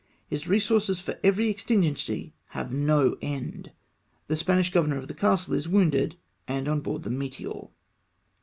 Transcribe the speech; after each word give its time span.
His 0.25 0.47
resources 0.47 0.99
for 0.99 1.19
every 1.23 1.47
exigency 1.53 2.33
have 2.57 2.73
no 2.73 3.17
end. 3.21 3.71
The 4.29 4.35
Spanish 4.35 4.71
governor 4.71 4.97
of 4.97 5.07
the 5.07 5.13
castle 5.13 5.53
is 5.53 5.69
wounded 5.69 6.15
and 6.47 6.67
on 6.67 6.81
board 6.81 7.03
the 7.03 7.11
Meteor. 7.11 7.67